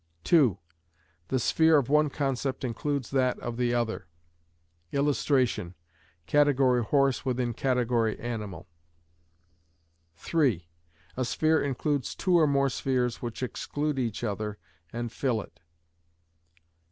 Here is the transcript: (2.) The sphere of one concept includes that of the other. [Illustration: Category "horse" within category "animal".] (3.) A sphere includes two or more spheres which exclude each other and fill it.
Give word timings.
(2.) 0.23 0.57
The 1.27 1.37
sphere 1.37 1.77
of 1.77 1.87
one 1.87 2.09
concept 2.09 2.63
includes 2.63 3.11
that 3.11 3.37
of 3.39 3.55
the 3.55 3.71
other. 3.71 4.07
[Illustration: 4.91 5.75
Category 6.25 6.83
"horse" 6.83 7.23
within 7.23 7.53
category 7.53 8.17
"animal".] 8.19 8.67
(3.) 10.15 10.67
A 11.15 11.23
sphere 11.23 11.61
includes 11.63 12.15
two 12.15 12.39
or 12.39 12.47
more 12.47 12.69
spheres 12.71 13.21
which 13.21 13.43
exclude 13.43 13.99
each 13.99 14.23
other 14.23 14.57
and 14.91 15.11
fill 15.11 15.39
it. 15.39 15.59